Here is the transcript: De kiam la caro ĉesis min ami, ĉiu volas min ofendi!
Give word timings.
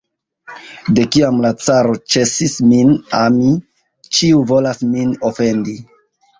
De 0.99 1.03
kiam 1.15 1.37
la 1.43 1.51
caro 1.65 1.93
ĉesis 2.15 2.57
min 2.71 2.95
ami, 3.21 3.53
ĉiu 4.19 4.43
volas 4.55 4.85
min 4.97 5.17
ofendi! 5.33 5.81